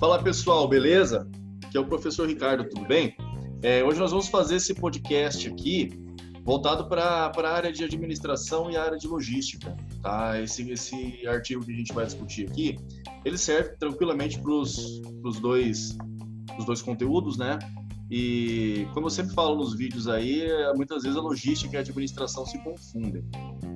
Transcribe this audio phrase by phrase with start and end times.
[0.00, 1.28] Fala pessoal, beleza?
[1.62, 3.14] Aqui é o professor Ricardo, tudo bem?
[3.62, 5.90] É, hoje nós vamos fazer esse podcast aqui
[6.42, 9.76] voltado para a área de administração e a área de logística.
[10.02, 10.40] Tá?
[10.40, 12.78] Esse, esse artigo que a gente vai discutir aqui,
[13.26, 15.98] ele serve tranquilamente para os dois,
[16.64, 17.58] dois conteúdos, né?
[18.10, 22.44] E como eu sempre falo nos vídeos aí, muitas vezes a logística e a administração
[22.44, 23.24] se confundem,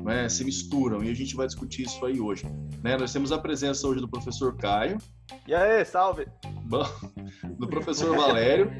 [0.05, 0.29] né?
[0.29, 2.45] se misturam, e a gente vai discutir isso aí hoje.
[2.83, 2.97] Né?
[2.97, 4.99] Nós temos a presença hoje do professor Caio.
[5.47, 6.27] E aí, salve!
[7.59, 8.73] Do professor Valério.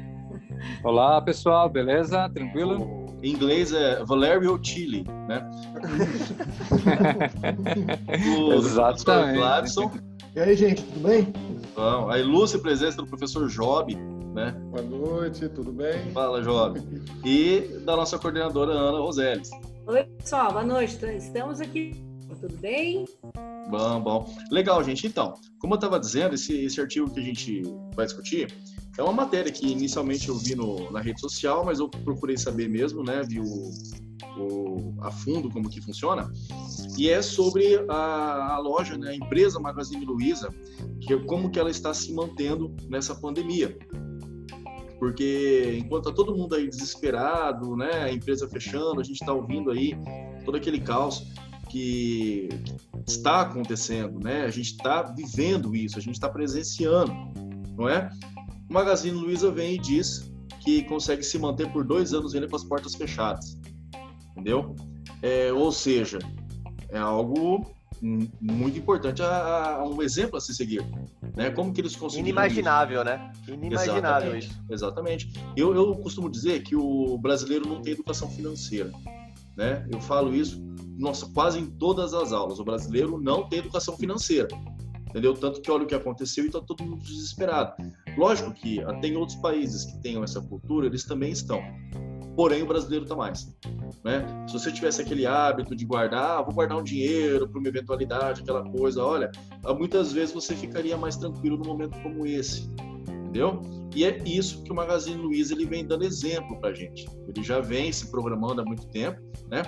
[0.83, 2.29] Olá, pessoal, beleza?
[2.29, 3.05] Tranquilo?
[3.23, 5.49] Em inglês é Valerio Chile, né?
[8.57, 9.37] Exatamente.
[9.37, 9.91] Gladson.
[10.35, 11.33] E aí, gente, tudo bem?
[11.75, 13.97] Bom, a ilustre presença do professor Job,
[14.35, 14.51] né?
[14.69, 16.11] Boa noite, tudo bem?
[16.11, 16.79] Fala, Job.
[17.23, 19.49] E da nossa coordenadora Ana Roseles.
[19.87, 21.03] Oi, pessoal, boa noite.
[21.05, 21.95] Estamos aqui.
[22.41, 23.05] Tudo bem?
[23.69, 24.35] Bom, bom.
[24.51, 25.07] Legal, gente.
[25.07, 27.63] Então, como eu estava dizendo, esse, esse artigo que a gente
[27.95, 28.53] vai discutir
[28.97, 32.67] é uma matéria que inicialmente eu vi no, na rede social, mas eu procurei saber
[32.67, 33.23] mesmo, né?
[33.23, 33.71] Vi o,
[34.37, 36.29] o, a fundo como que funciona.
[36.97, 39.11] E é sobre a, a loja, né?
[39.11, 40.49] A empresa Magazine Luiza,
[41.01, 43.77] que, como que ela está se mantendo nessa pandemia
[45.05, 49.69] porque enquanto tá todo mundo aí desesperado, né, a empresa fechando, a gente está ouvindo
[49.69, 49.95] aí
[50.43, 51.27] todo aquele caos
[51.69, 52.49] que
[53.07, 54.45] está acontecendo, né?
[54.45, 57.13] A gente está vivendo isso, a gente está presenciando,
[57.77, 58.09] não é?
[58.67, 62.55] O Magazine Luiza vem e diz que consegue se manter por dois anos ainda com
[62.55, 63.59] as portas fechadas,
[64.31, 64.75] entendeu?
[65.21, 66.17] É, ou seja,
[66.89, 67.74] é algo
[68.39, 70.85] muito importante, a, a, um exemplo a se seguir.
[71.35, 71.49] Né?
[71.49, 73.05] Como que eles conseguiram Inimaginável, isso?
[73.05, 73.31] né?
[73.47, 74.47] Inimaginável Exatamente.
[74.47, 74.63] isso.
[74.69, 75.33] Exatamente.
[75.57, 78.91] Eu, eu costumo dizer que o brasileiro não tem educação financeira.
[79.57, 79.87] Né?
[79.91, 80.61] Eu falo isso,
[80.97, 82.59] nossa, quase em todas as aulas.
[82.59, 84.47] O brasileiro não tem educação financeira.
[85.09, 85.33] Entendeu?
[85.33, 87.73] Tanto que olha o que aconteceu e está todo mundo desesperado.
[88.17, 91.61] Lógico que tem outros países que tenham essa cultura, eles também estão
[92.35, 93.55] porém o brasileiro está mais.
[94.03, 94.25] Né?
[94.47, 98.41] Se você tivesse aquele hábito de guardar, ah, vou guardar um dinheiro para uma eventualidade,
[98.41, 99.31] aquela coisa, olha,
[99.77, 102.69] muitas vezes você ficaria mais tranquilo num momento como esse,
[103.09, 103.61] entendeu?
[103.95, 107.05] E é isso que o Magazine Luiza ele vem dando exemplo para gente.
[107.27, 109.61] Ele já vem se programando há muito tempo, né?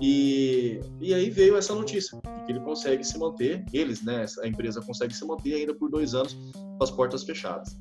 [0.00, 4.24] E, e aí veio essa notícia que ele consegue se manter, eles, né?
[4.42, 7.78] A empresa consegue se manter ainda por dois anos com as portas fechadas,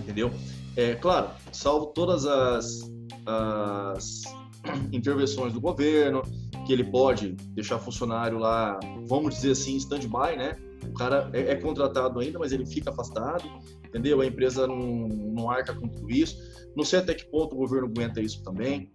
[0.00, 0.30] entendeu?
[0.76, 2.92] É claro, salvo todas as
[3.26, 4.22] as
[4.92, 6.22] intervenções do governo,
[6.66, 10.56] que ele pode deixar funcionário lá, vamos dizer assim, stand-by, né?
[10.88, 13.44] O cara é, é, contratado ainda, mas ele fica afastado,
[13.86, 14.20] entendeu?
[14.20, 16.36] A empresa não, não arca com tudo isso.
[16.76, 18.90] Não sei até que ponto o governo aguenta isso também.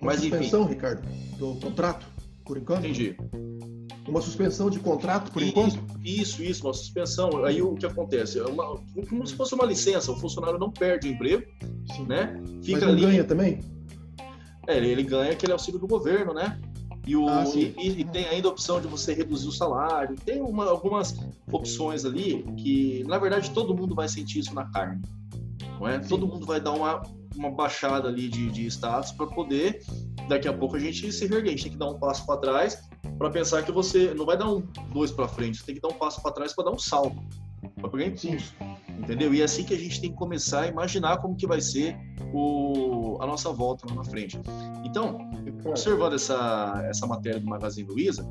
[0.00, 0.74] Mas, Uma suspensão, enfim.
[0.74, 1.08] Ricardo,
[1.38, 2.06] do contrato,
[2.44, 2.80] por enquanto?
[2.80, 3.16] Entendi.
[4.08, 5.78] Uma suspensão de contrato, por enquanto?
[6.04, 7.44] Isso, isso, uma suspensão.
[7.44, 8.38] Aí o que acontece?
[8.38, 8.76] É uma,
[9.08, 11.44] como se fosse uma licença, o funcionário não perde o emprego,
[11.94, 12.06] Sim.
[12.06, 12.40] né?
[12.62, 13.00] Fica Mas não ali...
[13.00, 13.60] ganha também?
[14.66, 16.60] É, ele ganha aquele auxílio do governo, né?
[17.06, 20.16] E, o, ah, e, e, tem ainda a opção de você reduzir o salário.
[20.24, 21.14] Tem uma, algumas
[21.52, 25.00] opções ali que, na verdade, todo mundo vai sentir isso na carne.
[25.78, 26.00] Não é?
[26.00, 27.02] Todo mundo vai dar uma,
[27.36, 29.84] uma baixada ali de, de status para poder,
[30.28, 31.50] daqui a pouco, a gente se reerguer.
[31.50, 32.88] A gente tem que dar um passo para trás
[33.18, 34.60] para pensar que você não vai dar um
[34.92, 37.16] dois para frente, você tem que dar um passo para trás para dar um salto,
[37.80, 38.52] para pegar impulso,
[38.98, 39.34] entendeu?
[39.34, 41.96] E é assim que a gente tem que começar a imaginar como que vai ser
[42.32, 44.38] o, a nossa volta lá na frente.
[44.84, 45.18] Então,
[45.64, 48.26] observando essa, essa matéria do Magazine Luiza,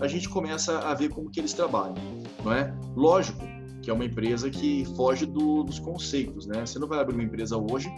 [0.00, 1.96] a gente começa a ver como que eles trabalham,
[2.44, 2.74] não é?
[2.96, 3.40] Lógico
[3.82, 6.66] que é uma empresa que foge do, dos conceitos, né?
[6.66, 7.90] Você não vai abrir uma empresa hoje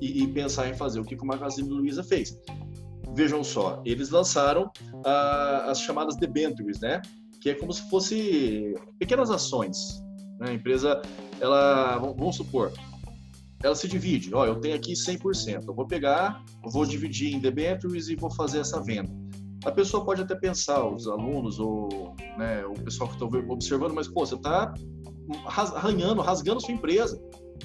[0.00, 2.36] e, e pensar em fazer o que, que o Magazine Luiza fez
[3.14, 4.70] vejam só, eles lançaram
[5.04, 7.00] ah, as chamadas debentures, né?
[7.40, 10.02] Que é como se fosse pequenas ações.
[10.38, 10.50] Né?
[10.50, 11.00] A empresa,
[11.40, 12.72] ela, vamos supor,
[13.62, 14.34] ela se divide.
[14.34, 15.64] Ó, eu tenho aqui 100%.
[15.66, 19.10] Eu vou pegar, vou dividir em debentures e vou fazer essa venda.
[19.64, 24.06] A pessoa pode até pensar, os alunos ou né, o pessoal que está observando, mas
[24.06, 24.74] pô, você está
[25.74, 27.18] arranhando, rasgando sua empresa.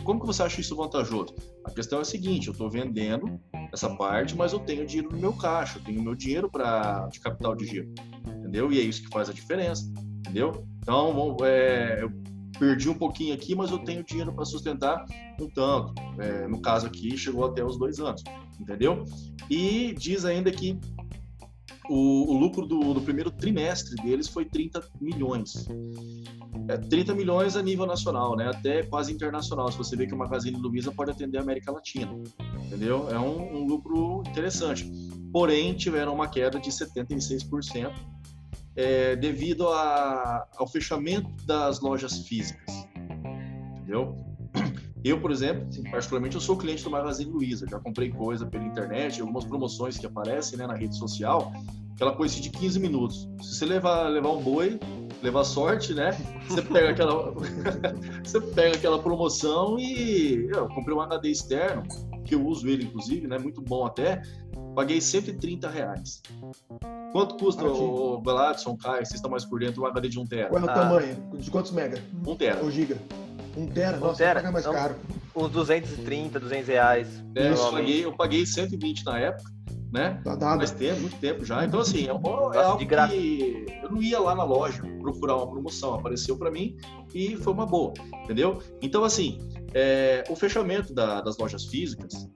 [0.03, 1.35] Como que você acha isso vantajoso?
[1.65, 3.39] A questão é a seguinte: eu estou vendendo
[3.73, 7.19] essa parte, mas eu tenho dinheiro no meu caixa, eu tenho meu dinheiro para de
[7.19, 7.93] capital de giro,
[8.37, 8.71] entendeu?
[8.71, 10.65] E é isso que faz a diferença, entendeu?
[10.81, 12.09] Então, é, eu
[12.59, 15.05] perdi um pouquinho aqui, mas eu tenho dinheiro para sustentar
[15.39, 15.93] um tanto.
[16.19, 18.21] É, no caso aqui, chegou até os dois anos,
[18.59, 19.05] entendeu?
[19.49, 20.77] E diz ainda que
[21.89, 25.67] o, o lucro do, do, primeiro trimestre deles foi 30 milhões.
[26.67, 28.47] É, 30 milhões a nível nacional, né?
[28.47, 29.71] até quase internacional.
[29.71, 32.11] Se você vê que o Magazine Luiza pode atender a América Latina,
[32.63, 33.09] entendeu?
[33.09, 34.91] É um, um lucro interessante.
[35.31, 37.91] Porém, tiveram uma queda de 76%
[38.75, 42.87] é, devido a, ao fechamento das lojas físicas.
[43.77, 44.15] entendeu?
[45.03, 47.65] Eu, por exemplo, particularmente, eu sou cliente do Magazine Luiza.
[47.67, 51.53] Já comprei coisa pela internet, algumas promoções que aparecem né, na rede social,
[51.93, 53.29] aquela coisa de 15 minutos.
[53.41, 54.77] Se você levar, levar um boi,
[55.21, 56.11] levar sorte, né?
[56.47, 57.31] Você pega aquela,
[58.23, 61.83] você pega aquela promoção e eu comprei um HD externo,
[62.25, 63.37] que eu uso ele, inclusive, né?
[63.37, 64.21] Muito bom até.
[64.79, 66.21] Paguei 130 reais.
[67.11, 67.77] Quanto custa Aqui.
[67.77, 70.47] o Gladson, Caio, vocês estão mais por dentro, um HD de 1 tera?
[70.47, 70.73] Qual é o ah.
[70.73, 71.17] tamanho?
[71.37, 72.01] De quantos mega?
[72.25, 72.63] 1 tera.
[72.63, 72.97] Ou giga?
[73.57, 73.97] 1 tera?
[73.97, 74.35] Um Nossa, tera.
[74.35, 74.95] pagar mais então, caro.
[75.35, 77.23] Uns 230, 200 reais.
[77.35, 79.51] É, eu, paguei, eu paguei 120 na época
[79.91, 80.21] né?
[80.23, 80.59] Tá dado.
[80.59, 81.65] Faz tempo, muito tempo já.
[81.65, 85.95] Então, assim, é, é algo que eu não ia lá na loja procurar uma promoção,
[85.95, 86.77] apareceu para mim
[87.13, 87.93] e foi uma boa,
[88.23, 88.61] entendeu?
[88.81, 89.39] Então, assim,
[89.73, 92.29] é, o fechamento da, das lojas físicas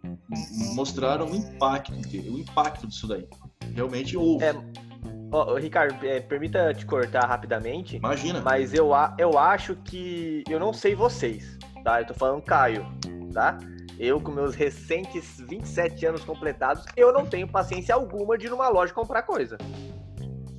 [0.76, 3.28] mostraram o impacto, o impacto disso daí.
[3.74, 4.44] Realmente houve.
[4.44, 4.54] É,
[5.32, 7.98] oh, Ricardo, é, permita te cortar rapidamente.
[7.98, 8.42] Imagina.
[8.42, 10.44] Mas eu, eu acho que.
[10.50, 12.02] Eu não sei vocês, tá?
[12.02, 12.86] Eu tô falando Caio,
[13.34, 13.58] tá?
[14.00, 18.68] Eu, com meus recentes 27 anos completados, eu não tenho paciência alguma de ir numa
[18.68, 19.58] loja comprar coisa.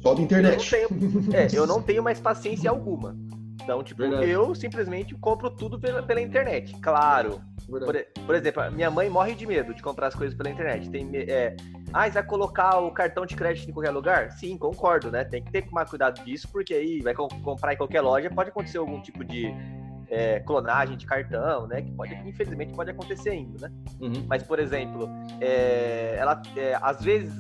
[0.03, 0.75] Só da internet.
[0.75, 3.17] Eu não tenho, é, eu não tenho mais paciência alguma.
[3.62, 4.29] Então, tipo, Verdade.
[4.29, 6.77] eu simplesmente compro tudo pela, pela internet.
[6.81, 7.41] Claro.
[7.69, 7.81] Por,
[8.26, 10.90] por, exemplo, minha mãe morre de medo de comprar as coisas pela internet.
[10.90, 11.56] Tem, é,
[11.93, 14.32] ah, vai colocar o cartão de crédito em qualquer lugar?
[14.32, 15.25] Sim, concordo, né?
[15.25, 18.78] Tem que ter mais cuidado disso, porque aí vai comprar em qualquer loja, pode acontecer
[18.78, 19.55] algum tipo de
[20.08, 21.82] é, clonagem de cartão, né?
[21.82, 23.75] Que pode, infelizmente, pode acontecer ainda, né?
[24.00, 24.26] Uhum.
[24.28, 25.08] Mas, por exemplo,
[25.40, 27.32] é, ela, é, às vezes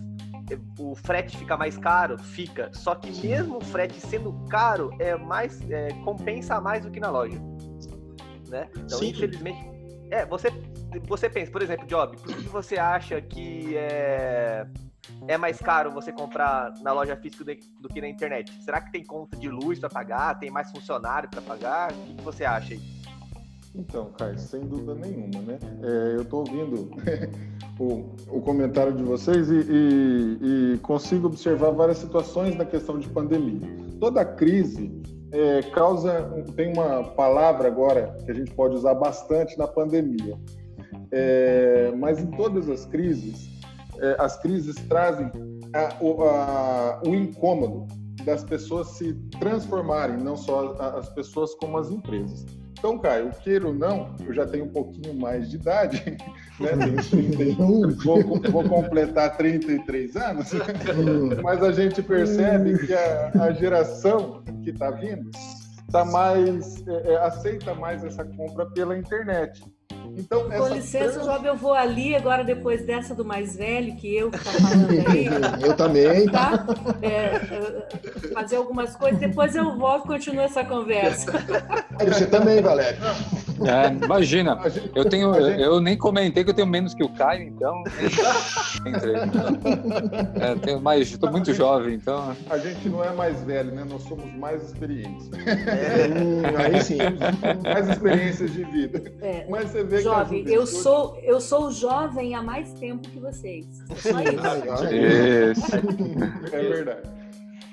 [0.78, 2.70] o frete fica mais caro, fica.
[2.72, 7.10] Só que mesmo o frete sendo caro, é mais é, compensa mais do que na
[7.10, 7.38] loja,
[8.48, 8.68] né?
[8.76, 9.08] Então, Sim.
[9.08, 9.73] infelizmente,
[10.14, 10.48] é você
[11.08, 14.66] você pensa, por exemplo, Job, por que você acha que é
[15.26, 17.44] é mais caro você comprar na loja física
[17.80, 18.52] do que na internet?
[18.62, 20.38] Será que tem conta de luz para pagar?
[20.38, 21.92] Tem mais funcionário para pagar?
[21.92, 22.80] O que você acha aí?
[23.74, 25.58] Então, Carlos, sem dúvida nenhuma, né?
[25.82, 26.90] É, eu estou ouvindo
[27.78, 33.08] o, o, comentário de vocês e, e, e, consigo observar várias situações da questão de
[33.08, 33.68] pandemia.
[33.98, 35.02] Toda crise
[35.34, 40.38] é, causa, tem uma palavra agora que a gente pode usar bastante na pandemia,
[41.10, 43.52] é, mas em todas as crises
[43.98, 45.30] é, as crises trazem
[45.72, 47.86] a, a, o incômodo
[48.24, 52.46] das pessoas se transformarem, não só as pessoas como as empresas.
[52.84, 56.04] Então, Caio, queira ou não, eu já tenho um pouquinho mais de idade,
[56.60, 56.68] né?
[58.04, 60.50] vou, vou, completar 33 anos,
[61.42, 65.30] mas a gente percebe que a, a geração que está vindo
[65.90, 69.64] tá mais é, é, aceita mais essa compra pela internet.
[70.16, 71.26] Então, Com licença, trans...
[71.26, 74.90] Job, eu vou ali agora, depois dessa do mais velho, que eu que tá falando
[75.08, 75.26] aí.
[75.62, 76.26] eu também.
[76.26, 76.66] Tá?
[77.02, 81.32] É, fazer algumas coisas, depois eu volto e continuo essa conversa.
[82.06, 82.98] Você também, Valério.
[83.64, 84.58] É, imagina,
[84.94, 87.82] eu tenho, eu nem comentei que eu tenho menos que o Caio, então.
[88.86, 89.14] Entrei.
[90.40, 92.36] É, tenho mais, estou muito jovem, então.
[92.50, 93.84] A gente não é mais velho, né?
[93.88, 95.30] Nós somos mais experientes.
[95.46, 96.06] É.
[96.08, 96.98] Hum, aí sim.
[97.62, 99.12] Mais experiências de vida.
[99.20, 99.46] É.
[99.48, 103.66] Mas você vê jovem, eu sou, eu sou jovem há mais tempo que vocês.
[103.96, 105.66] Só isso.
[106.52, 107.23] É verdade.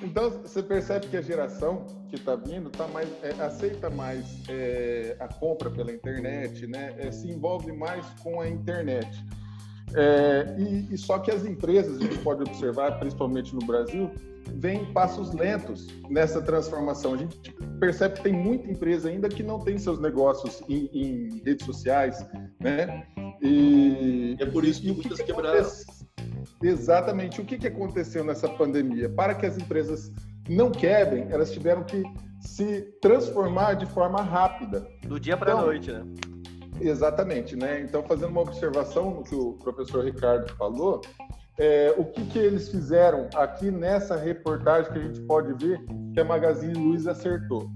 [0.02, 5.16] Então você percebe que a geração que está vindo tá mais, é, aceita mais é,
[5.20, 6.96] a compra pela internet, né?
[6.98, 9.08] É, se envolve mais com a internet.
[9.94, 14.10] É, e, e, só que as empresas, a gente pode observar, principalmente no Brasil,
[14.56, 17.14] vem passos lentos nessa transformação.
[17.14, 21.42] A gente percebe que tem muita empresa ainda que não tem seus negócios em, em
[21.44, 22.26] redes sociais,
[22.60, 23.06] né?
[23.42, 25.70] E é por isso que muitas que quebraram.
[26.62, 27.42] Exatamente.
[27.42, 29.10] O que, que aconteceu nessa pandemia?
[29.10, 30.12] Para que as empresas
[30.50, 32.04] não quebrem, elas tiveram que
[32.40, 34.86] se transformar de forma rápida.
[35.04, 36.04] Do dia para a então, noite, né?
[36.80, 37.82] Exatamente, né?
[37.82, 41.02] Então, fazendo uma observação no que o professor Ricardo falou,
[41.58, 45.80] é, o que, que eles fizeram aqui nessa reportagem que a gente pode ver
[46.14, 47.70] que a Magazine Luiza acertou?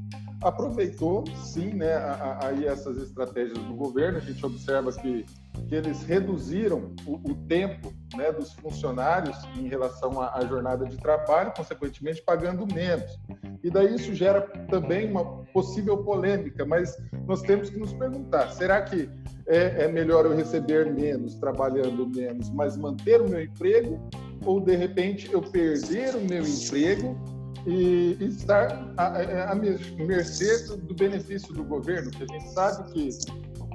[0.48, 1.96] Aproveitou, sim, né,
[2.44, 5.26] aí essas estratégias do governo, a gente observa que
[5.68, 10.98] que eles reduziram o, o tempo né, dos funcionários em relação à, à, jornada de
[10.98, 13.20] trabalho, consequentemente pagando menos.
[13.64, 18.82] E daí isso gera também uma possível polêmica, mas nós temos que nos perguntar: será
[18.82, 19.10] que
[19.48, 24.00] é, é melhor eu receber menos, trabalhando menos, mas manter o meu emprego?
[24.46, 27.18] Ou de repente eu perder o meu emprego
[27.66, 33.10] e, estar à, à mercê do benefício do governo, que a gente sabe que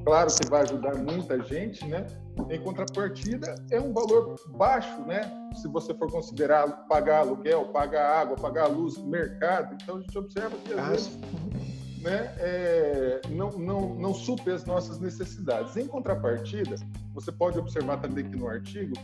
[0.05, 2.07] claro que vai ajudar muita gente, né?
[2.49, 5.21] Em contrapartida, é um valor baixo, né?
[5.61, 9.77] Se você for considerar pagar aluguel, pagar água, pagar luz, mercado.
[9.83, 11.19] Então, a gente observa que, às vezes,
[12.01, 15.77] né, é, não, não, não supre as nossas necessidades.
[15.77, 16.77] Em contrapartida,
[17.13, 18.95] você pode observar também que no artigo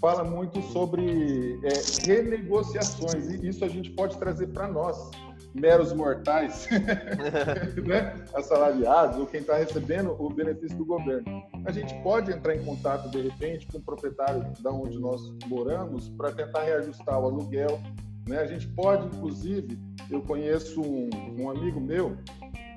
[0.00, 5.10] fala muito sobre é, renegociações, e isso a gente pode trazer para nós,
[5.54, 6.68] meros mortais,
[7.86, 8.24] né?
[8.34, 11.42] assalariados, ou quem está recebendo o benefício do governo.
[11.64, 16.10] A gente pode entrar em contato, de repente, com o proprietário da onde nós moramos
[16.10, 17.80] para tentar reajustar o aluguel.
[18.28, 18.38] Né?
[18.38, 19.78] A gente pode, inclusive,
[20.10, 22.16] eu conheço um, um amigo meu,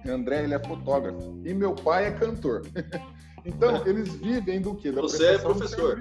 [0.07, 2.61] André, ele é fotógrafo, e meu pai é cantor.
[3.45, 4.91] então, eles vivem do quê?
[4.91, 5.99] Da Você é professor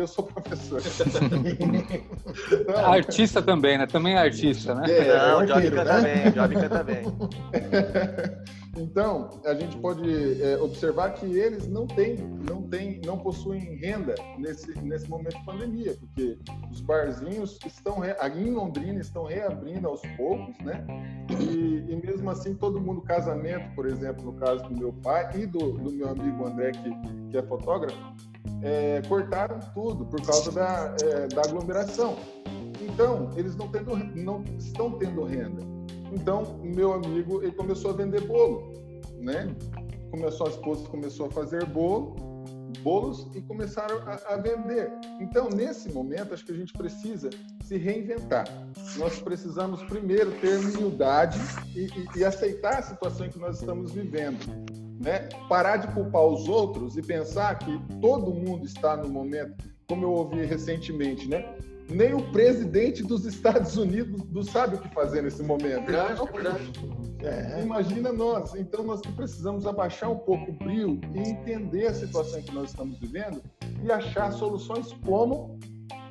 [0.00, 0.80] eu sou professor.
[2.52, 3.86] então, artista também, né?
[3.86, 4.90] Também é artista, né?
[4.90, 7.04] É, não, o Job canta bem, Job canta bem.
[8.78, 12.16] Então, a gente pode é, observar que eles não têm,
[12.48, 16.38] não têm, não possuem renda nesse, nesse momento de pandemia, porque
[16.70, 20.84] os barzinhos estão, em Londrina, estão reabrindo aos poucos, né?
[21.40, 25.46] E, e, mesmo assim, todo mundo, casamento, por exemplo, no caso do meu pai e
[25.46, 27.96] do, do meu amigo André, que, que é fotógrafo,
[28.62, 32.16] é, cortaram tudo por causa da, é, da aglomeração.
[32.80, 35.62] Então, eles não, tendo, não estão tendo renda.
[36.12, 38.72] Então, meu amigo ele começou a vender bolo,
[39.18, 39.54] né?
[40.10, 42.14] Começou a esposa começou a fazer bolo,
[42.82, 44.90] bolos e começaram a, a, vender.
[45.20, 47.30] Então, nesse momento, acho que a gente precisa
[47.62, 48.46] se reinventar.
[48.96, 51.38] Nós precisamos primeiro ter humildade
[51.74, 54.38] e, e, e aceitar a situação que nós estamos vivendo
[55.00, 55.28] né?
[55.48, 59.54] Parar de culpar os outros e pensar que todo mundo está no momento,
[59.88, 61.56] como eu ouvi recentemente, né?
[61.88, 65.86] Nem o presidente dos Estados Unidos não sabe o que fazer nesse momento.
[65.86, 66.72] Verdade, verdade.
[67.22, 67.62] É.
[67.62, 68.54] Imagina nós.
[68.56, 72.98] Então, nós precisamos abaixar um pouco o brilho e entender a situação que nós estamos
[72.98, 73.40] vivendo
[73.84, 75.60] e achar soluções como,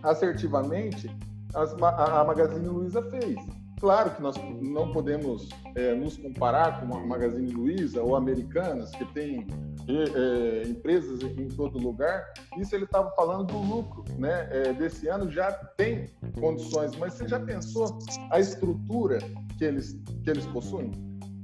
[0.01, 1.13] assertivamente,
[1.53, 3.35] as, a, a Magazine Luiza fez
[3.79, 9.05] Claro que nós não podemos é, nos comparar com a Magazine Luiza ou Americanas, que
[9.13, 9.45] tem
[9.87, 12.33] é, é, empresas em todo lugar.
[12.57, 14.47] Isso ele estava falando do lucro, né?
[14.51, 17.99] É, desse ano já tem condições, mas você já pensou
[18.31, 19.19] a estrutura
[19.57, 20.91] que eles, que eles possuem?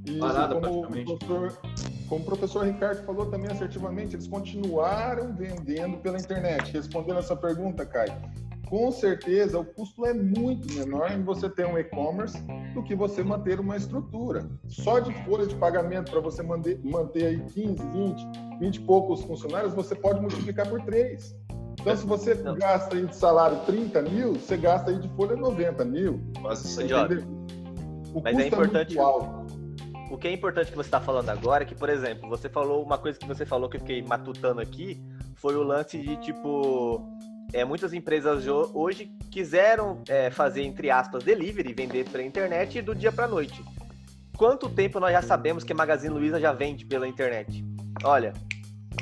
[0.06, 1.58] E Parada, como, o professor,
[2.08, 6.72] como o professor Ricardo falou também assertivamente, eles continuaram vendendo pela internet.
[6.72, 8.12] Respondendo essa pergunta, Caio,
[8.72, 13.22] com certeza o custo é muito menor em você ter um e-commerce do que você
[13.22, 14.48] manter uma estrutura.
[14.66, 18.26] Só de folha de pagamento para você manter, manter aí 15, 20,
[18.60, 21.36] 20 e poucos funcionários, você pode multiplicar por 3.
[21.78, 22.54] Então, se você Não.
[22.54, 26.22] gasta aí de salário 30 mil, você gasta aí de folha 90 mil.
[26.40, 26.80] Quase isso
[28.14, 28.98] O Mas é importante.
[28.98, 32.48] É o que é importante que você está falando agora é que, por exemplo, você
[32.48, 34.98] falou uma coisa que você falou que eu fiquei matutando aqui,
[35.36, 37.06] foi o lance de tipo
[37.52, 43.12] é, muitas empresas hoje quiseram é, fazer, entre aspas, delivery, vender pela internet do dia
[43.12, 43.62] para noite.
[44.36, 47.64] Quanto tempo nós já sabemos que a Magazine Luiza já vende pela internet?
[48.02, 48.32] Olha,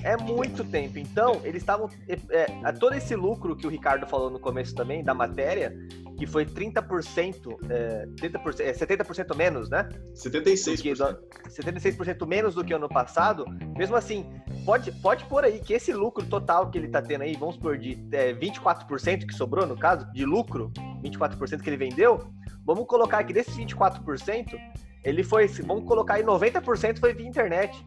[0.02, 0.99] é muito tempo.
[0.99, 1.88] Então, eles estavam.
[2.09, 5.75] É, é, todo esse lucro que o Ricardo falou no começo também, da matéria,
[6.19, 9.88] que foi 30%, é, 30% é, 70% menos, né?
[10.14, 10.97] 76%.
[10.97, 13.45] Do, 76% menos do que ano passado.
[13.76, 14.26] Mesmo assim,
[14.70, 17.76] pode, pode pôr aí que esse lucro total que ele tá tendo aí, vamos por
[17.76, 20.70] de é, 24% que sobrou, no caso, de lucro,
[21.02, 22.30] 24% que ele vendeu,
[22.64, 24.56] vamos colocar que desses 24%,
[25.02, 27.84] ele foi, vamos colocar aí 90% foi via internet.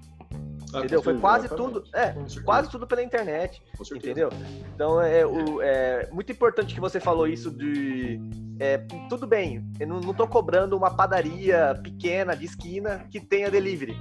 [0.73, 1.01] Ah, entendeu?
[1.01, 3.61] Foi quase tudo, é, quase tudo pela internet,
[3.95, 4.29] entendeu?
[4.75, 8.19] Então é, o, é muito importante que você falou isso de,
[8.59, 13.49] é, tudo bem, eu não, não tô cobrando uma padaria pequena de esquina que tenha
[13.49, 13.95] delivery,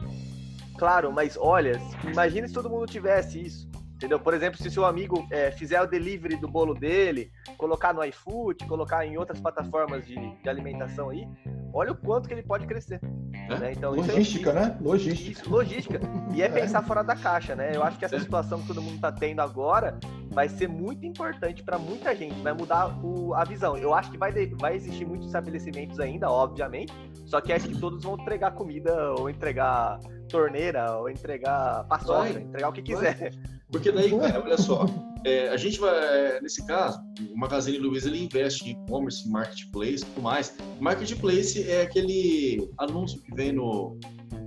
[0.83, 3.69] claro, mas olha, imagine se todo mundo tivesse isso.
[4.03, 4.19] Entendeu?
[4.19, 8.67] Por exemplo, se seu amigo é, fizer o delivery do bolo dele, colocar no iFood,
[8.67, 11.25] colocar em outras plataformas de, de alimentação aí,
[11.73, 13.01] olha o quanto que ele pode crescer.
[13.33, 13.59] É?
[13.59, 13.73] Né?
[13.77, 14.79] Então, logística, é, né?
[14.81, 15.31] Logística.
[15.31, 16.01] Isso, logística.
[16.35, 17.71] E é, é pensar fora da caixa, né?
[17.77, 19.97] Eu acho que essa situação que todo mundo está tendo agora
[20.31, 23.77] vai ser muito importante para muita gente, vai mudar o, a visão.
[23.77, 26.93] Eu acho que vai, vai existir muitos estabelecimentos ainda, obviamente,
[27.25, 32.69] só que acho que todos vão entregar comida ou entregar torneira ou entregar paçoca, entregar
[32.69, 33.17] o que quiser.
[33.17, 33.62] Vai.
[33.73, 34.85] Porque daí, cara, olha só,
[35.25, 37.01] é, a gente vai, nesse caso,
[37.33, 40.55] o Magazine Luiza ele investe em e-commerce, marketplace e tudo mais.
[40.79, 43.99] Marketplace é aquele anúncio que vem no,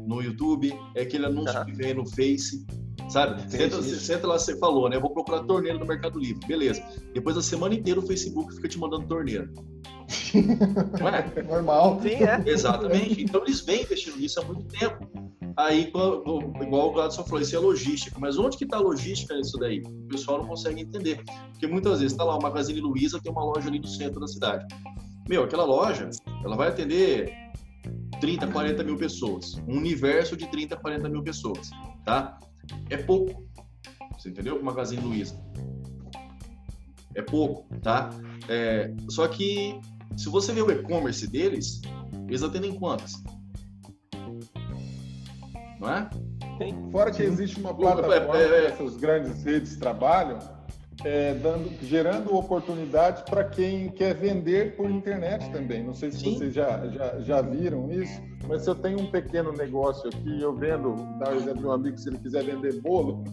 [0.06, 1.66] no YouTube, é aquele anúncio uhum.
[1.66, 2.64] que vem no Face,
[3.10, 3.50] sabe?
[3.50, 4.98] Senta, senta, lá, você falou, né?
[4.98, 6.84] Eu vou procurar torneira no Mercado Livre, beleza.
[7.12, 9.50] Depois da semana inteira o Facebook fica te mandando torneira.
[11.00, 11.44] Não é?
[11.44, 12.00] Normal.
[12.04, 12.44] Sim, é.
[12.46, 13.24] Exatamente.
[13.24, 15.08] Então eles vêm investindo nisso há muito tempo.
[15.58, 18.18] Aí, igual o Gladson falou, isso é logística.
[18.20, 19.82] Mas onde que está a logística nisso daí?
[19.82, 21.24] O pessoal não consegue entender.
[21.52, 24.28] Porque muitas vezes está lá, o Magazine Luiza tem uma loja ali no centro da
[24.28, 24.66] cidade.
[25.30, 26.10] Meu, aquela loja,
[26.44, 27.34] ela vai atender
[28.20, 29.56] 30, 40 mil pessoas.
[29.68, 31.70] Um universo de 30, 40 mil pessoas,
[32.04, 32.38] tá?
[32.90, 33.46] É pouco.
[34.18, 34.62] Você entendeu?
[34.62, 35.42] Magazine Luiza.
[37.16, 38.10] É pouco, tá?
[38.50, 39.80] É, só que
[40.18, 41.82] se você vê o e-commerce deles,
[42.28, 43.14] eles atendem quantas?
[45.86, 46.10] Não é?
[46.92, 48.72] Fora que existe uma plataforma é, é, é.
[48.72, 50.40] que essas grandes redes trabalham,
[51.04, 55.84] é, dando, gerando oportunidades para quem quer vender por internet também.
[55.84, 56.38] Não sei se Sim.
[56.38, 60.56] vocês já, já, já viram isso, mas se eu tenho um pequeno negócio aqui, eu
[60.56, 63.24] vendo, dar o exemplo de um amigo, se ele quiser vender bolo,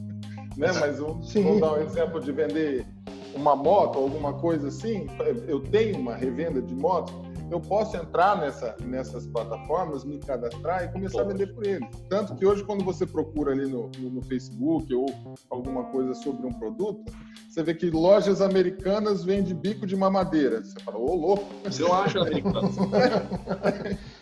[0.57, 0.73] né?
[0.81, 2.87] mas eu, vou dar um exemplo de vender
[3.35, 5.07] uma moto, alguma coisa assim,
[5.47, 7.15] eu tenho uma revenda de motos,
[7.51, 11.87] eu posso entrar nessa, nessas plataformas, me cadastrar e começar a vender por ele.
[12.09, 15.07] Tanto que hoje, quando você procura ali no, no, no Facebook ou
[15.51, 17.13] alguma coisa sobre um produto,
[17.49, 20.63] você vê que lojas americanas vendem bico de mamadeira.
[20.63, 21.45] Você fala, ô louco.
[21.65, 22.71] Você não acha americano.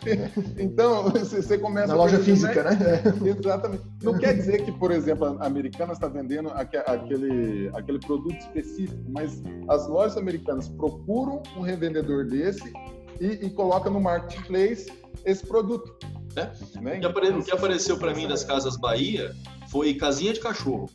[0.57, 1.87] então, você começa.
[1.87, 2.77] Na loja física, né?
[3.39, 3.83] Exatamente.
[4.03, 9.41] Não quer dizer que, por exemplo, a americana está vendendo aquele, aquele produto específico, mas
[9.67, 12.71] as lojas americanas procuram um revendedor desse
[13.19, 14.91] e, e coloca no marketplace
[15.25, 15.95] esse produto.
[16.35, 16.51] Né?
[16.81, 16.97] Né?
[16.97, 17.29] O, que apare...
[17.29, 19.35] o que apareceu para mim das Casas Bahia
[19.69, 20.89] foi casinha de cachorro,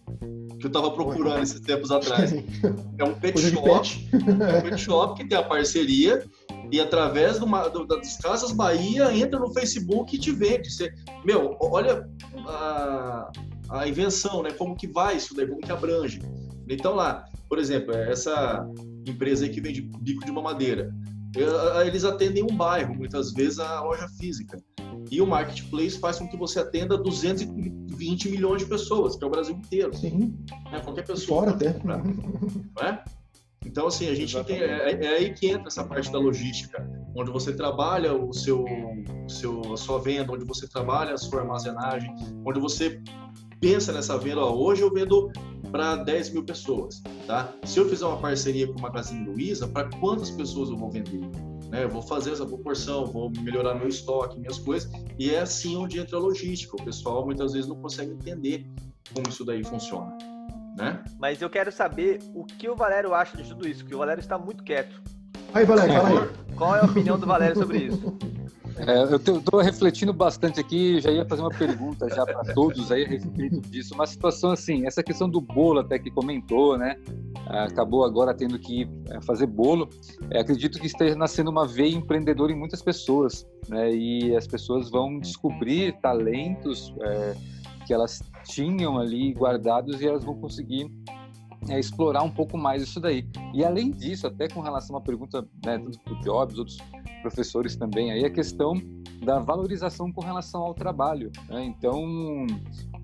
[0.58, 2.32] que eu estava procurando esses tempos atrás.
[2.98, 6.25] É um pet shop, é um pet shop que tem a parceria
[6.70, 10.70] e através do, do, das Casas Bahia entra no Facebook e te vende.
[10.70, 10.92] Você,
[11.25, 12.08] meu, olha
[12.46, 13.30] a,
[13.70, 14.50] a invenção, né?
[14.52, 16.20] Como que vai isso daí, como que abrange.
[16.68, 18.66] Então lá, por exemplo, essa
[19.06, 20.92] empresa aí que vende bico de mamadeira
[21.85, 24.58] eles atendem um bairro, muitas vezes a loja física.
[25.11, 29.30] E o marketplace faz com que você atenda 220 milhões de pessoas, que é o
[29.30, 29.94] Brasil inteiro.
[29.94, 30.35] Sim.
[30.73, 31.42] É, qualquer pessoa.
[31.42, 31.78] Fora até.
[31.85, 33.04] Não é?
[33.66, 34.58] Então, assim, a gente tem.
[34.61, 39.28] É, é, aí que entra essa parte da logística, onde você trabalha o seu, o
[39.28, 42.14] seu, a sua venda, onde você trabalha a sua armazenagem,
[42.45, 43.02] onde você
[43.60, 44.40] pensa nessa venda.
[44.40, 45.30] Ó, hoje eu vendo
[45.73, 47.52] para 10 mil pessoas, tá?
[47.64, 51.28] Se eu fizer uma parceria com o Magazine Luiza, para quantas pessoas eu vou vender?
[51.69, 51.82] Né?
[51.82, 55.99] Eu vou fazer essa proporção, vou melhorar meu estoque, minhas coisas, e é assim onde
[55.99, 56.76] entra a logística.
[56.76, 58.64] O pessoal muitas vezes não consegue entender
[59.12, 60.17] como isso daí funciona,
[60.76, 61.02] né?
[61.19, 64.21] Mas eu quero saber o que o Valério acha de tudo isso, porque o Valério
[64.21, 65.00] está muito quieto.
[65.54, 66.28] Aí, Valério, fala aí.
[66.56, 68.17] Qual é a opinião do Valério sobre isso?
[68.78, 73.04] É, eu estou refletindo bastante aqui, já ia fazer uma pergunta já para todos aí
[73.04, 73.95] a respeito disso.
[73.95, 76.97] Uma situação assim, essa questão do bolo até que comentou, né?
[77.47, 79.89] Acabou agora tendo que é, fazer bolo.
[80.30, 83.95] É, acredito que esteja nascendo uma veia empreendedora em muitas pessoas, né?
[83.95, 87.34] E as pessoas vão descobrir talentos é,
[87.86, 90.90] que elas tinham ali guardados e elas vão conseguir
[91.69, 93.28] é, explorar um pouco mais isso daí.
[93.54, 96.78] E além disso, até com relação à pergunta, né, tanto para o Jobs, outros
[97.23, 98.75] professores também, aí a questão
[99.25, 101.32] da valorização com relação ao trabalho.
[101.49, 101.64] Né?
[101.64, 102.47] Então,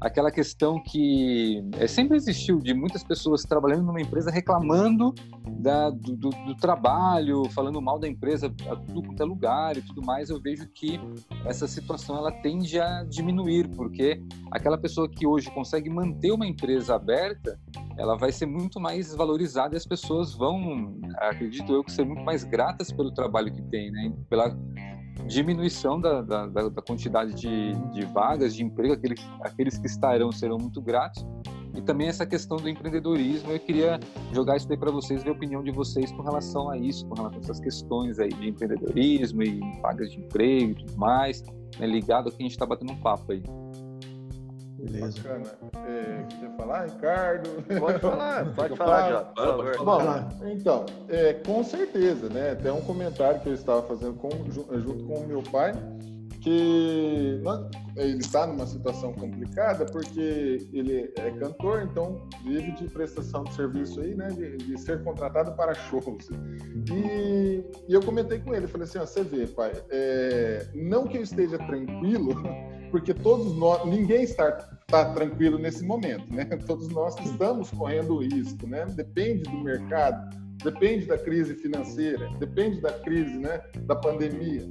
[0.01, 5.15] aquela questão que é, sempre existiu de muitas pessoas trabalhando numa empresa reclamando
[5.49, 9.83] da, do, do, do, trabalho, falando mal da empresa a tudo quanto é lugar e
[9.83, 11.01] tudo mais, eu vejo que
[11.45, 16.95] essa situação ela tende a diminuir, porque aquela pessoa que hoje consegue manter uma empresa
[16.95, 17.59] aberta,
[17.97, 22.23] ela vai ser muito mais valorizada e as pessoas vão, acredito eu, que ser muito
[22.23, 24.13] mais gratas pelo trabalho que tem, né?
[24.29, 24.57] Pela
[25.27, 30.59] diminuição da, da, da quantidade de, de, vagas de emprego, aqueles, aqueles que estarão serão
[30.59, 31.25] muito gratos.
[31.75, 33.99] E também essa questão do empreendedorismo, eu queria
[34.33, 37.15] jogar isso aí para vocês, ver a opinião de vocês com relação a isso, com
[37.15, 41.43] relação a essas questões aí de empreendedorismo e vagas de emprego e tudo mais,
[41.79, 43.43] né, ligado ao que a gente está batendo um papo aí.
[44.83, 45.21] Beleza.
[45.23, 45.45] Bacana.
[45.87, 47.51] É, quer falar, Ricardo?
[47.79, 49.85] Pode falar, pode falar, favor.
[49.85, 52.51] Bom, então, é, com certeza, né?
[52.51, 55.73] Até um comentário que eu estava fazendo com, junto com o meu pai,
[56.41, 57.41] que
[57.97, 64.01] ele está numa situação complicada porque ele é cantor, então vive de prestação de serviço
[64.01, 64.27] aí, né?
[64.29, 66.29] De, de ser contratado para shows.
[66.93, 71.19] E, e, eu comentei com ele, falei assim, ó, você vê, pai, é, não que
[71.19, 72.35] eu esteja tranquilo,
[72.93, 76.45] porque todos nós, ninguém está, está tranquilo nesse momento, né?
[76.67, 78.85] Todos nós estamos correndo risco, né?
[78.85, 83.63] Depende do mercado, depende da crise financeira, depende da crise, né?
[83.87, 84.63] Da pandemia.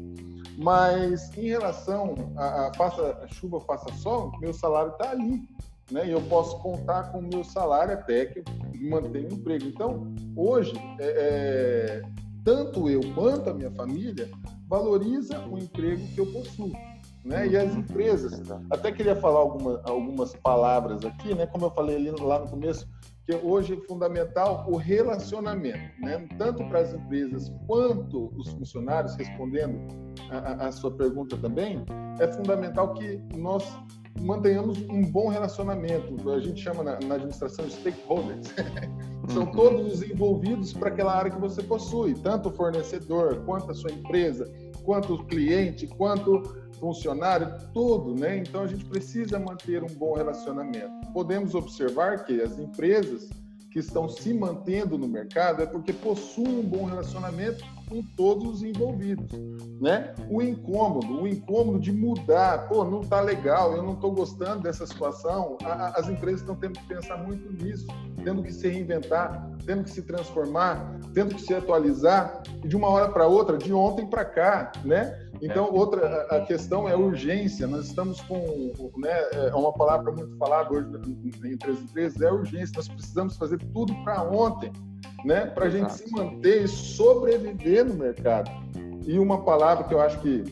[0.56, 5.42] Mas em relação a, a faça chuva, faça sol, meu salário está ali,
[5.90, 6.08] né?
[6.08, 8.46] E eu posso contar com o meu salário até que eu
[8.88, 9.66] mantenha o emprego.
[9.66, 12.02] Então, hoje, é, é,
[12.46, 14.30] tanto eu quanto a minha família
[14.68, 16.72] valoriza o emprego que eu possuo.
[17.24, 17.48] Né?
[17.48, 21.46] E as empresas, até queria falar alguma, algumas palavras aqui, né?
[21.46, 22.88] Como eu falei ali lá no começo,
[23.26, 26.28] que hoje é fundamental o relacionamento, né?
[26.38, 29.80] tanto para as empresas quanto os funcionários, respondendo
[30.30, 31.86] a, a, sua pergunta também,
[32.20, 33.64] é fundamental que nós
[34.20, 36.30] mantenhamos um bom relacionamento.
[36.32, 38.54] A gente chama na, na administração de stakeholders.
[39.30, 39.52] São uhum.
[39.52, 43.92] todos os envolvidos para aquela área que você possui, tanto o fornecedor, quanto a sua
[43.92, 44.52] empresa,
[44.84, 46.42] quanto o cliente, quanto
[46.82, 48.38] funcionário, tudo, né?
[48.38, 50.92] Então a gente precisa manter um bom relacionamento.
[51.14, 53.30] Podemos observar que as empresas
[53.70, 58.64] que estão se mantendo no mercado é porque possuem um bom relacionamento com todos os
[58.64, 59.30] envolvidos,
[59.82, 60.14] né?
[60.30, 64.88] O incômodo, o incômodo de mudar, pô, não tá legal, eu não estou gostando dessa
[64.88, 65.58] situação.
[65.62, 67.86] as empresas estão tendo que pensar muito nisso,
[68.24, 73.10] tendo que se reinventar, tendo que se transformar, tendo que se atualizar de uma hora
[73.10, 75.28] para outra, de ontem para cá, né?
[75.42, 75.72] Então, é.
[75.72, 77.68] outra a questão é urgência.
[77.68, 80.88] Nós estamos com, né, é uma palavra muito falada hoje
[81.44, 82.74] entre as empresas, é urgência.
[82.78, 84.72] Nós precisamos fazer tudo para ontem,
[85.26, 88.50] né, para a gente se manter e sobreviver no mercado.
[89.06, 90.44] E uma palavra que eu acho que,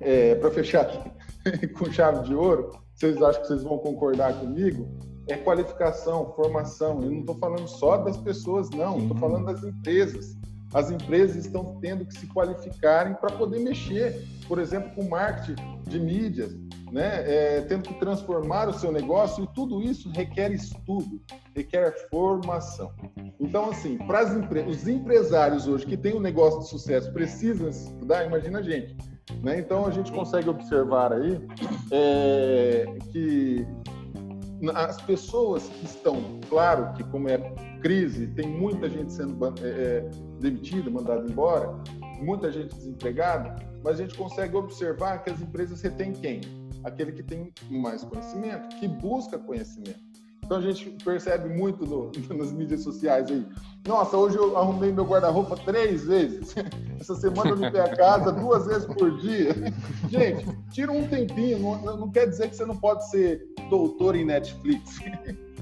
[0.00, 0.86] é, para fechar
[1.78, 4.88] com chave de ouro, vocês acham que vocês vão concordar comigo,
[5.28, 7.02] é qualificação, formação.
[7.02, 10.36] Eu não estou falando só das pessoas, não, estou falando das empresas.
[10.72, 16.00] As empresas estão tendo que se qualificarem para poder mexer, por exemplo, com marketing de
[16.00, 16.56] mídias,
[16.94, 17.24] né?
[17.26, 21.20] É, tendo que transformar o seu negócio e tudo isso requer estudo,
[21.52, 22.92] requer formação.
[23.40, 28.24] Então, assim, para empre os empresários hoje que têm um negócio de sucesso precisam estudar,
[28.24, 28.96] imagina a gente.
[29.42, 29.58] Né?
[29.58, 31.44] Então, a gente consegue observar aí
[31.90, 33.66] é, que
[34.72, 37.38] as pessoas que estão, claro que como é
[37.82, 41.74] crise, tem muita gente sendo é, é, demitida, mandada embora,
[42.20, 46.40] muita gente desempregada, mas a gente consegue observar que as empresas retêm quem?
[46.84, 50.14] Aquele que tem mais conhecimento, que busca conhecimento.
[50.44, 53.46] Então a gente percebe muito no, nas mídias sociais aí.
[53.86, 56.54] Nossa, hoje eu arrumei meu guarda-roupa três vezes.
[57.00, 59.54] Essa semana eu limpei a casa duas vezes por dia.
[60.08, 61.58] Gente, tira um tempinho.
[61.58, 64.98] Não, não quer dizer que você não pode ser doutor em Netflix.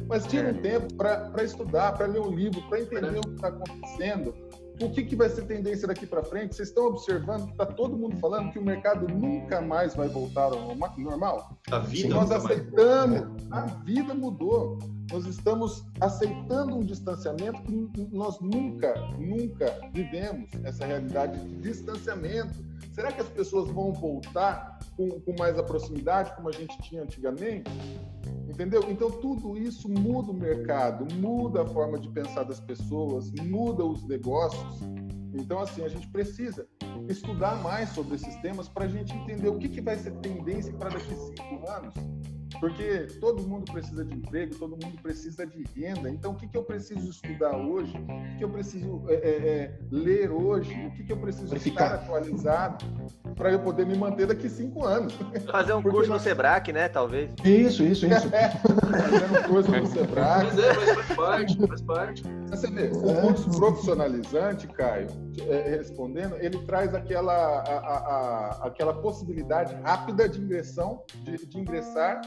[0.08, 0.60] Mas tira um é.
[0.60, 4.34] tempo para estudar, para ler um livro, para entender o que está acontecendo
[4.84, 6.54] o que, que vai ser tendência daqui para frente?
[6.54, 10.52] Vocês estão observando que está todo mundo falando que o mercado nunca mais vai voltar
[10.52, 11.56] ao normal?
[11.70, 14.78] A vida Nós aceitamos, a vida mudou.
[15.12, 22.64] Nós estamos aceitando um distanciamento que nós nunca, nunca vivemos essa realidade de distanciamento.
[22.94, 27.02] Será que as pessoas vão voltar com, com mais a proximidade como a gente tinha
[27.02, 27.70] antigamente?
[28.48, 28.82] Entendeu?
[28.88, 34.02] Então, tudo isso muda o mercado, muda a forma de pensar das pessoas, muda os
[34.08, 34.80] negócios.
[35.34, 36.66] Então, assim, a gente precisa
[37.06, 40.72] estudar mais sobre esses temas para a gente entender o que, que vai ser tendência
[40.72, 41.94] para daqui cinco anos
[42.60, 46.10] porque todo mundo precisa de emprego, todo mundo precisa de renda.
[46.10, 47.92] Então, o que, que eu preciso estudar hoje?
[47.96, 50.72] O que eu preciso é, é, é, ler hoje?
[50.86, 52.84] O que, que eu preciso estar atualizado
[53.34, 55.14] para eu poder me manter daqui cinco anos?
[55.50, 56.22] Fazer um porque curso nós...
[56.22, 56.88] no Sebrae, né?
[56.88, 57.30] Talvez.
[57.44, 58.28] Isso, isso, isso.
[58.30, 60.44] Fazer um curso no Sebrae.
[60.44, 62.22] Mas é, mas faz parte, faz parte.
[62.50, 65.08] Você vê, o curso profissionalizante, Caio,
[65.70, 72.20] respondendo, ele traz aquela, a, a, a, aquela possibilidade rápida de ingressão, de, de ingressar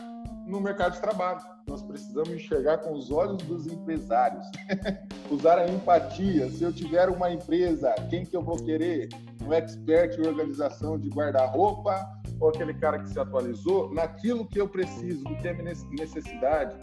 [0.45, 1.39] no mercado de trabalho.
[1.67, 4.45] Nós precisamos enxergar com os olhos dos empresários,
[5.29, 6.49] usar a empatia.
[6.49, 9.09] Se eu tiver uma empresa, quem que eu vou querer?
[9.43, 12.07] Um expert em organização de guarda-roupa
[12.39, 16.75] ou aquele cara que se atualizou naquilo que eu preciso, do que é minha necessidade?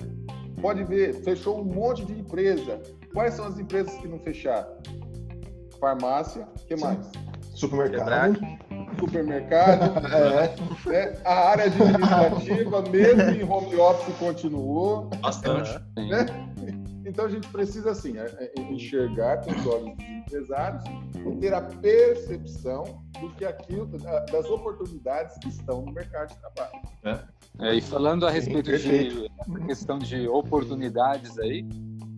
[0.61, 2.81] Pode ver, fechou um monte de empresa.
[3.13, 4.77] Quais são as empresas que não fecharam?
[5.83, 7.11] Farmácia, que mais?
[7.57, 8.39] Supermercado
[9.01, 10.57] supermercado, é.
[10.87, 11.21] né?
[11.25, 15.11] a área administrativa, mesmo em home office, continuou.
[15.21, 15.73] Bastante.
[15.97, 16.27] Né?
[17.05, 20.85] Então a gente precisa assim é, é, enxergar com os olhos dos empresários
[21.17, 26.83] e ter a percepção do que aquilo, das oportunidades que estão no mercado de trabalho.
[27.05, 27.69] É.
[27.69, 29.29] É, e falando a respeito de
[29.67, 31.67] questão de oportunidades aí,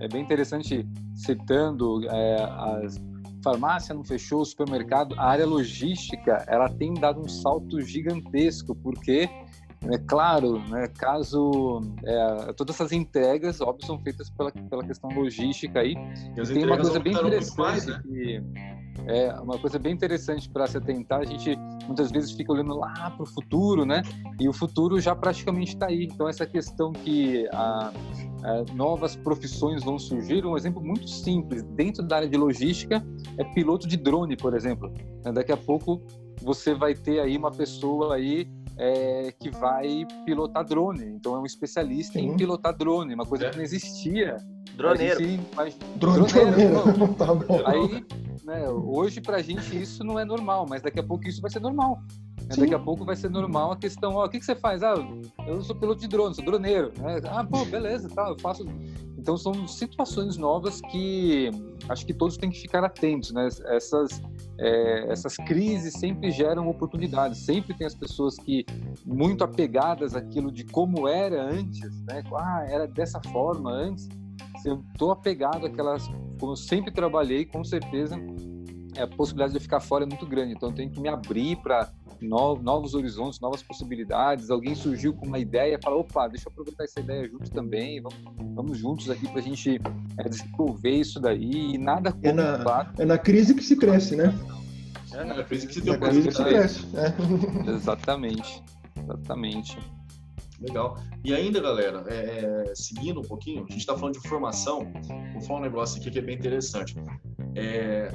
[0.00, 2.36] é bem interessante citando é,
[2.82, 3.00] as
[3.44, 9.28] farmácia não fechou, o supermercado, a área logística, ela tem dado um salto gigantesco, porque
[9.82, 15.80] é claro, né, caso é, todas essas entregas, óbvio, são feitas pela, pela questão logística
[15.80, 15.94] aí.
[16.36, 18.00] E tem uma coisa bem interessante mais, né?
[18.02, 18.42] que
[19.06, 21.20] é uma coisa bem interessante para se atentar.
[21.20, 24.02] A gente muitas vezes fica olhando lá para o futuro, né?
[24.40, 26.04] E o futuro já praticamente está aí.
[26.04, 27.92] Então essa questão que a,
[28.42, 33.04] a, novas profissões vão surgir, um exemplo muito simples dentro da área de logística
[33.38, 34.92] é piloto de drone, por exemplo.
[35.32, 36.02] Daqui a pouco
[36.42, 41.04] você vai ter aí uma pessoa aí é, que vai pilotar drone.
[41.04, 42.30] Então é um especialista Sim.
[42.30, 43.50] em pilotar drone, uma coisa é.
[43.50, 44.36] que não existia
[44.76, 45.20] Droneiro.
[45.54, 45.76] Mas...
[45.96, 46.28] Droneiro.
[46.28, 47.14] Droneiro.
[47.14, 47.60] tá bom.
[47.64, 48.04] Aí,
[48.44, 51.60] né, hoje pra gente isso não é normal, mas daqui a pouco isso vai ser
[51.60, 52.02] normal.
[52.50, 52.60] Sim.
[52.60, 54.82] Daqui a pouco vai ser normal a questão, ó, o que, que você faz?
[54.82, 54.94] Ah,
[55.46, 56.92] eu sou piloto de drone, sou droneiro.
[56.98, 57.20] Né?
[57.30, 58.66] Ah, pô, beleza, tá, eu faço.
[59.24, 61.50] Então são situações novas que
[61.88, 63.48] acho que todos têm que ficar atentos, né?
[63.68, 64.22] Essas,
[64.60, 68.66] é, essas crises sempre geram oportunidades, sempre tem as pessoas que
[69.02, 72.22] muito apegadas àquilo de como era antes, né?
[72.34, 74.10] Ah, era dessa forma antes.
[74.62, 76.06] Eu estou apegado àquelas,
[76.38, 78.20] como eu sempre trabalhei, com certeza
[78.98, 80.52] a possibilidade de eu ficar fora é muito grande.
[80.52, 84.50] Então eu tenho que me abrir para novos horizontes, novas possibilidades.
[84.50, 88.18] Alguém surgiu com uma ideia, fala, opa, deixa eu aproveitar essa ideia junto também, vamos,
[88.54, 89.80] vamos juntos aqui para a gente
[90.18, 92.90] é, desenvolver isso daí e nada como, é na, claro.
[92.98, 94.34] É na crise que se cresce, né?
[95.12, 96.88] É na crise que se tem oportunidade.
[96.94, 97.14] É.
[97.70, 98.62] Exatamente,
[98.96, 99.78] exatamente.
[100.60, 100.96] Legal.
[101.24, 104.92] E ainda, galera, é, é, seguindo um pouquinho, a gente está falando de formação,
[105.32, 106.96] vou falar um negócio aqui que é bem interessante.
[107.54, 108.10] É,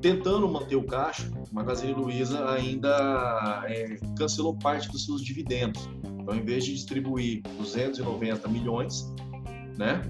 [0.00, 5.88] tentando manter o caixa, Magazine Luiza ainda é, cancelou parte dos seus dividendos.
[6.04, 9.12] Então, em vez de distribuir 290 milhões,
[9.78, 10.02] né,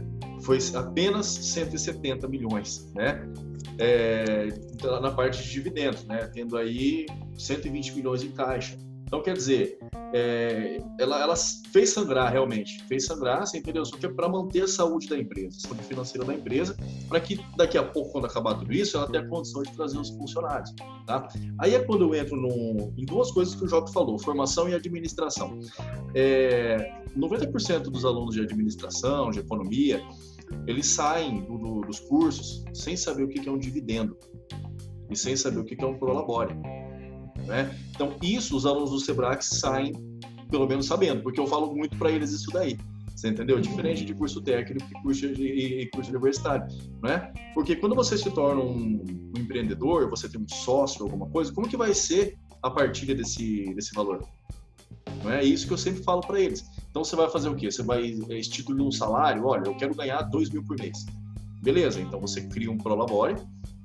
[0.42, 3.22] foi apenas 170 milhões, né,
[3.78, 4.48] é,
[5.00, 7.06] na parte de dividendos, né, tendo aí
[7.38, 8.76] 120 milhões em caixa.
[9.10, 9.76] Então, quer dizer,
[10.14, 11.34] é, ela, ela,
[11.72, 13.84] fez sangrar realmente, fez sangrar, você entendeu?
[13.84, 16.76] Só que é para manter a saúde da empresa, a saúde financeira da empresa,
[17.08, 20.10] para que daqui a pouco, quando acabar tudo isso, ela tenha condição de trazer os
[20.10, 20.72] funcionários.
[21.08, 21.26] Tá?
[21.58, 22.36] Aí é quando eu entro
[22.96, 25.58] em duas coisas que o Jota falou, formação e administração.
[26.14, 30.00] É, 90% dos alunos de administração, de economia,
[30.68, 34.16] eles saem do, do, dos cursos sem saber o que é um dividendo
[35.10, 36.54] e sem saber o que é um prolabore.
[37.50, 37.76] Né?
[37.90, 39.92] Então, isso os alunos do Sebrae saem,
[40.48, 42.78] pelo menos, sabendo, porque eu falo muito para eles isso daí.
[43.14, 43.60] Você entendeu?
[43.60, 46.64] Diferente de curso técnico e curso, de, curso universitário,
[47.02, 47.32] né?
[47.52, 51.68] Porque quando você se torna um, um, empreendedor, você tem um sócio, alguma coisa, como
[51.68, 54.24] que vai ser a partilha desse, desse valor?
[55.24, 56.64] Não é isso que eu sempre falo para eles.
[56.88, 57.70] Então você vai fazer o quê?
[57.70, 59.44] Você vai instituir um salário?
[59.44, 61.04] Olha, eu quero ganhar 2 mil por mês.
[61.62, 63.34] Beleza, então você cria um Prolabore,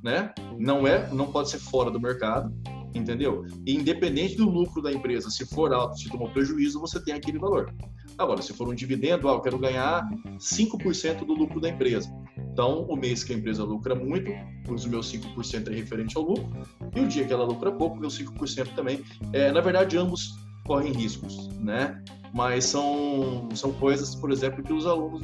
[0.04, 0.34] né?
[0.58, 2.54] Não é, não pode ser fora do mercado,
[2.97, 3.45] entendeu?
[3.65, 7.38] E independente do lucro da empresa, se for alto, se tomou prejuízo, você tem aquele
[7.38, 7.73] valor.
[8.17, 12.10] Agora, se for um dividendo, ah, eu quero ganhar 5% do lucro da empresa.
[12.38, 14.31] Então, o mês que a empresa lucra muito,
[14.69, 16.49] os meus 5% é referente ao lucro,
[16.95, 19.03] e o dia que ela lucra pouco, meus 5% também.
[19.34, 20.34] É, na verdade, ambos
[20.65, 22.01] correm riscos, né?
[22.34, 25.21] Mas são, são coisas, por exemplo, que os alunos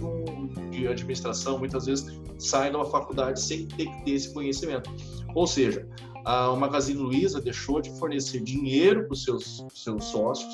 [0.71, 4.89] de administração muitas vezes saem da faculdade sem ter que ter esse conhecimento.
[5.35, 5.87] Ou seja,
[6.25, 10.53] a Magazine Luiza deixou de fornecer dinheiro para os seus, seus sócios,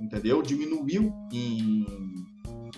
[0.00, 0.42] entendeu?
[0.42, 1.86] Diminuiu em,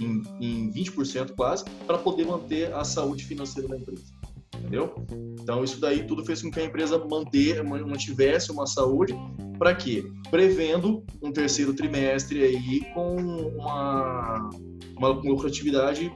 [0.00, 4.12] em, em 20% quase, para poder manter a saúde financeira da empresa,
[4.56, 4.94] entendeu?
[5.40, 9.14] Então, isso daí tudo fez com que a empresa manter, mantivesse uma saúde,
[9.58, 10.04] para quê?
[10.30, 14.50] Prevendo um terceiro trimestre aí com uma,
[14.96, 16.12] uma lucratividade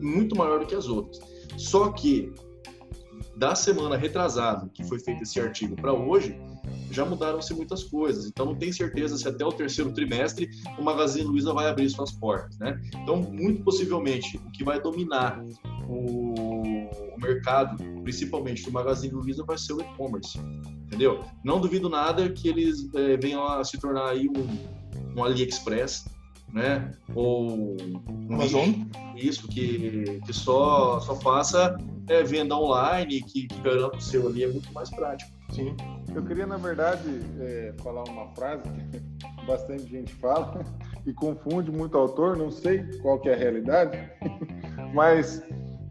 [0.00, 1.18] muito maior do que as outras.
[1.56, 2.32] Só que
[3.36, 6.38] da semana retrasada, que foi feito esse artigo, para hoje,
[6.90, 8.26] já mudaram-se muitas coisas.
[8.26, 12.12] Então, não tem certeza se até o terceiro trimestre o Magazine Luiza vai abrir suas
[12.12, 12.80] portas, né?
[13.02, 15.44] Então, muito possivelmente, o que vai dominar
[15.88, 16.44] o,
[17.14, 20.38] o mercado, principalmente do Magazine Luiza, vai ser o e-commerce,
[20.86, 21.24] entendeu?
[21.42, 26.04] Não duvido nada que eles é, venham a se tornar aí um, um AliExpress,
[26.52, 26.92] né?
[27.14, 27.76] Ou
[28.28, 28.70] um Amazon.
[29.16, 31.76] Isso, que, que só, só faça
[32.08, 35.30] é, venda online, que, que garanta o seu ali, é muito mais prático.
[35.50, 35.76] Sim.
[36.14, 39.00] Eu queria, na verdade, é, falar uma frase que
[39.46, 40.64] bastante gente fala
[41.06, 43.98] e confunde muito autor, não sei qual que é a realidade,
[44.94, 45.42] mas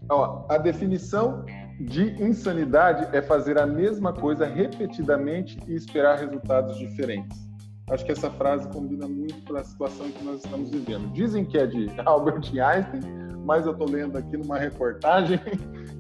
[0.10, 1.45] ó, a definição
[1.80, 7.43] de insanidade é fazer a mesma coisa repetidamente e esperar resultados diferentes.
[7.89, 11.12] Acho que essa frase combina muito para a situação que nós estamos vivendo.
[11.12, 13.02] Dizem que é de Albert Einstein,
[13.45, 15.39] mas eu estou lendo aqui numa reportagem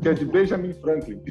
[0.01, 1.21] que é de Benjamin Franklin.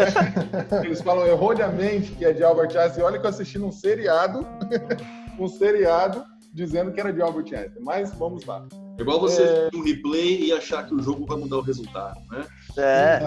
[0.84, 3.04] Eles falam erroneamente que é de Albert Einstein.
[3.04, 4.46] Olha que eu assisti num seriado,
[5.38, 7.84] um seriado dizendo que era de Albert Einstein.
[7.84, 8.66] Mas vamos lá.
[8.98, 9.70] É igual você é...
[9.74, 12.44] um replay e achar que o jogo vai mudar o resultado, né?
[12.76, 13.20] É.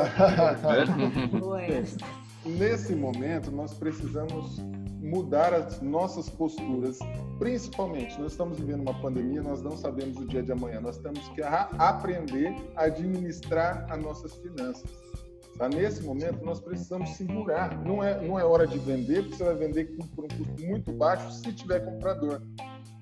[1.72, 1.84] é.
[2.46, 4.58] Nesse momento, nós precisamos
[5.04, 6.98] mudar as nossas posturas.
[7.38, 10.80] Principalmente, nós estamos vivendo uma pandemia, nós não sabemos o dia de amanhã.
[10.80, 14.90] Nós temos que aprender a administrar as nossas finanças.
[15.58, 15.68] Tá?
[15.68, 17.78] Nesse momento, nós precisamos segurar.
[17.84, 20.92] Não é, não é hora de vender, porque você vai vender por um custo muito
[20.94, 22.42] baixo se tiver comprador.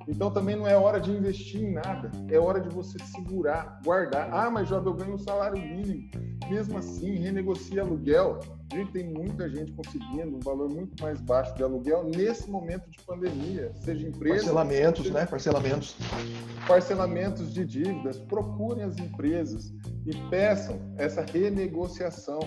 [0.07, 4.33] Então também não é hora de investir em nada, é hora de você segurar, guardar.
[4.33, 6.09] Ah, mas Job, eu ganho um salário mínimo.
[6.49, 8.39] Mesmo assim, renegocia aluguel.
[8.71, 12.99] Gente, tem muita gente conseguindo um valor muito mais baixo de aluguel nesse momento de
[12.99, 14.35] pandemia, seja empresa.
[14.35, 15.13] Parcelamentos, seja...
[15.13, 15.25] né?
[15.25, 15.95] Parcelamentos.
[16.65, 18.17] Parcelamentos de dívidas.
[18.17, 19.73] Procurem as empresas
[20.05, 22.39] e peçam essa renegociação.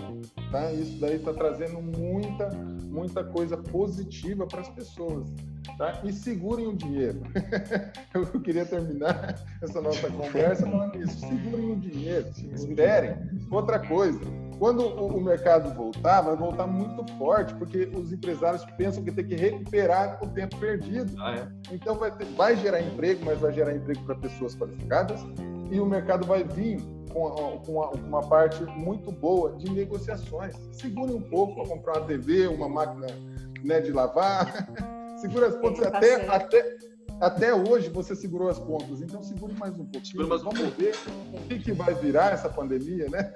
[0.50, 0.72] Tá?
[0.72, 2.48] Isso daí está trazendo muita,
[2.87, 5.28] muita coisa positiva para as pessoas.
[5.76, 6.00] Tá?
[6.04, 7.20] E segurem o dinheiro.
[8.14, 11.18] Eu queria terminar essa nossa conversa falando isso.
[11.20, 13.16] Segurem o dinheiro, esperem.
[13.50, 14.20] Outra coisa,
[14.58, 19.34] quando o mercado voltar, vai voltar muito forte, porque os empresários pensam que tem que
[19.34, 21.14] recuperar o tempo perdido.
[21.20, 21.74] Ah, é?
[21.74, 25.20] Então vai, ter, vai gerar emprego, mas vai gerar emprego para pessoas qualificadas
[25.70, 26.80] e o mercado vai vir
[27.12, 27.30] com,
[27.64, 27.72] com
[28.06, 30.54] uma parte muito boa de negociações.
[30.72, 33.06] Segurem um pouco para comprar uma TV, uma máquina
[33.62, 34.68] né, de lavar.
[35.18, 36.76] Segura as pontas até, até,
[37.20, 40.29] até hoje você segurou as pontas, então segure mais um pouquinho.
[40.29, 40.77] Mais um Vamos pouco.
[40.81, 40.94] ver
[41.33, 43.33] o que, que, vai virar essa pandemia, né?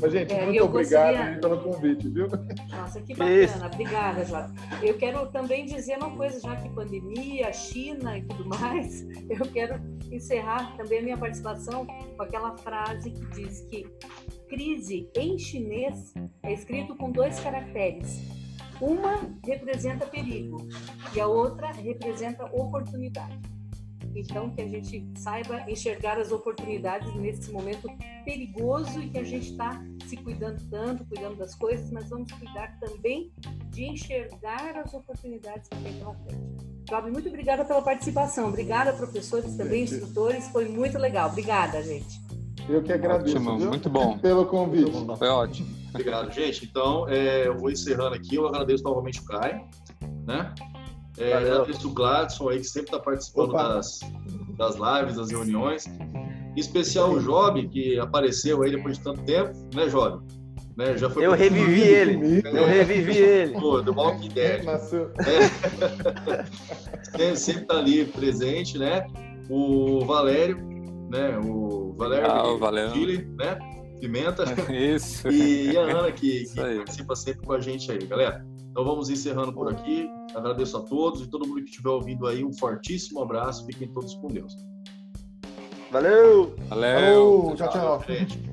[0.00, 2.28] Mas, gente, é, muito obrigado pelo convite, viu?
[2.70, 3.36] Nossa, que bacana.
[3.36, 3.64] Isso.
[3.64, 4.52] Obrigada, Jota.
[4.82, 9.80] Eu quero também dizer uma coisa, já que pandemia, China e tudo mais, eu quero
[10.10, 13.86] encerrar também a minha participação com aquela frase que diz que
[14.48, 18.41] crise em chinês é escrito com dois caracteres
[18.82, 20.66] uma representa perigo
[21.14, 23.38] e a outra representa oportunidade.
[24.14, 27.88] Então, que a gente saiba enxergar as oportunidades nesse momento
[28.24, 32.76] perigoso e que a gente está se cuidando tanto, cuidando das coisas, mas vamos cuidar
[32.78, 33.32] também
[33.70, 36.42] de enxergar as oportunidades que tem pela frente.
[36.90, 38.48] Fábio, muito obrigada pela participação.
[38.48, 40.48] Obrigada, professores, também instrutores.
[40.48, 41.30] Foi muito legal.
[41.30, 42.20] Obrigada, gente.
[42.68, 43.36] Eu que agradeço.
[43.36, 44.18] Ótimo, muito bom.
[44.18, 44.90] Pelo convite.
[45.16, 45.81] Foi ótimo.
[45.92, 46.64] Obrigado, gente.
[46.64, 48.36] Então, é, eu vou encerrando aqui.
[48.36, 49.66] Eu agradeço novamente o Caio,
[50.26, 50.54] né?
[51.18, 54.00] É, agradeço o Gladson aí, que sempre está participando das,
[54.56, 55.86] das lives, das reuniões.
[55.86, 60.24] Em especial o Job, que apareceu aí depois de tanto tempo, né, Job?
[60.76, 62.42] Né, já foi eu revivi ele.
[62.46, 63.52] É, eu revivi ele.
[63.52, 64.64] Pô, do Walking Dead.
[64.66, 64.78] É.
[67.36, 69.06] sempre está ali presente, né?
[69.50, 70.56] O Valério,
[71.10, 71.38] né?
[71.44, 72.90] O Valério, ah, o Valério.
[72.92, 73.58] Chile, né?
[74.02, 74.42] Pimenta.
[74.74, 75.28] Isso.
[75.28, 78.44] E a Ana, que, que participa sempre com a gente aí, galera.
[78.68, 80.10] Então vamos encerrando por aqui.
[80.34, 82.44] Agradeço a todos e todo mundo que estiver ouvindo aí.
[82.44, 83.64] Um fortíssimo abraço.
[83.64, 84.56] Fiquem todos com Deus.
[85.92, 86.56] Valeu!
[86.68, 87.42] Valeu!
[87.42, 87.54] Valeu.
[87.56, 88.04] Tchau, tchau.
[88.04, 88.51] tchau.